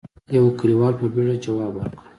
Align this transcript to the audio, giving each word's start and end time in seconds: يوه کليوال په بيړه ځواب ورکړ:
يوه 0.35 0.51
کليوال 0.59 0.93
په 0.99 1.05
بيړه 1.13 1.35
ځواب 1.45 1.73
ورکړ: 1.75 1.99